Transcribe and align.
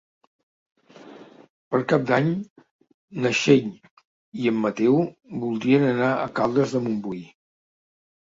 Per 1.73 1.81
Cap 1.91 2.07
d'Any 2.11 2.29
na 3.25 3.33
Txell 3.35 3.69
i 4.45 4.49
en 4.53 4.57
Mateu 4.63 4.97
voldrien 5.45 5.85
anar 5.93 6.11
a 6.15 6.27
Caldes 6.41 6.73
de 6.79 6.81
Montbui. 6.87 7.21